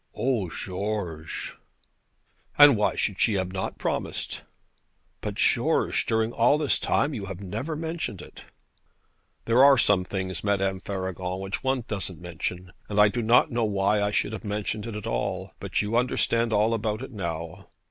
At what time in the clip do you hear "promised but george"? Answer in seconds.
3.77-6.07